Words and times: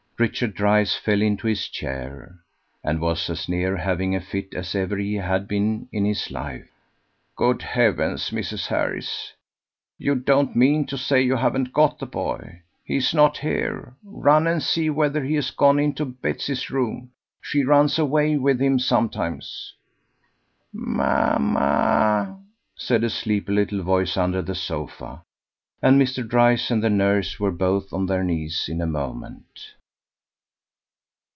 Richard 0.19 0.53
Dryce 0.53 0.95
fell 0.95 1.19
into 1.19 1.47
his 1.47 1.67
chair, 1.67 2.37
and 2.83 3.01
was 3.01 3.27
as 3.27 3.49
near 3.49 3.75
having 3.77 4.13
a 4.15 4.21
fit 4.21 4.53
as 4.53 4.75
ever 4.75 4.95
he 4.97 5.15
had 5.15 5.47
been 5.47 5.89
in 5.91 6.05
his 6.05 6.29
life. 6.29 6.69
"Good 7.35 7.63
heaven! 7.63 8.17
Mrs. 8.17 8.67
Harris 8.67 9.33
you 9.97 10.13
don't 10.13 10.55
mean 10.55 10.85
to 10.85 10.95
say 10.95 11.23
you 11.23 11.37
haven't 11.37 11.73
got 11.73 11.97
the 11.97 12.05
boy. 12.05 12.61
He's 12.85 13.15
not 13.15 13.39
here; 13.39 13.95
run 14.03 14.45
and 14.45 14.61
see 14.61 14.91
whether 14.91 15.23
he 15.25 15.33
has 15.33 15.49
gone 15.49 15.79
into 15.79 16.05
Betsy's 16.05 16.69
room; 16.69 17.09
she 17.41 17.63
runs 17.63 17.97
away 17.97 18.37
with 18.37 18.61
him 18.61 18.77
sometimes." 18.77 19.73
"Mamma!" 20.71 22.37
said 22.75 23.03
a 23.03 23.09
sleepy 23.09 23.53
little 23.53 23.81
voice 23.81 24.15
under 24.17 24.43
the 24.43 24.53
sofa, 24.53 25.23
and 25.81 25.99
Mr. 25.99 26.23
Dryce 26.27 26.69
and 26.69 26.83
the 26.83 26.91
nurse 26.91 27.39
were 27.39 27.51
both 27.51 27.91
on 27.91 28.05
their 28.05 28.23
knees 28.23 28.67
in 28.69 28.81
a 28.81 28.85
moment. 28.85 29.73